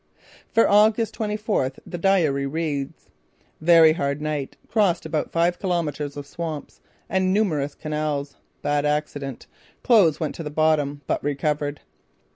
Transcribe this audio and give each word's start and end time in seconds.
For 0.51 0.67
August 0.67 1.13
twenty 1.13 1.37
fourth 1.37 1.79
the 1.85 1.99
diary 1.99 2.47
reads: 2.47 3.11
"Very 3.61 3.93
hard 3.93 4.19
night. 4.19 4.57
Crossed 4.67 5.05
about 5.05 5.31
five 5.31 5.59
kilometres 5.59 6.17
of 6.17 6.25
swamps 6.25 6.81
and 7.07 7.31
numerous 7.31 7.75
canals. 7.75 8.35
Bad 8.63 8.83
accident. 8.83 9.45
Clothes 9.83 10.19
went 10.19 10.33
to 10.33 10.41
the 10.43 10.49
bottom, 10.49 11.01
but 11.05 11.23
recovered. 11.23 11.81